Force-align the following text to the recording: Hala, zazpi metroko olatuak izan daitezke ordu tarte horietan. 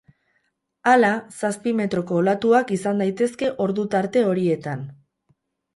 Hala, 0.93 1.11
zazpi 1.41 1.75
metroko 1.81 2.17
olatuak 2.23 2.75
izan 2.79 3.05
daitezke 3.05 3.55
ordu 3.69 3.89
tarte 3.97 4.27
horietan. 4.33 4.87